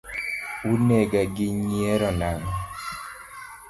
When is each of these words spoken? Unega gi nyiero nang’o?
Unega 0.71 1.21
gi 1.35 1.47
nyiero 1.67 2.09
nang’o? 2.19 2.51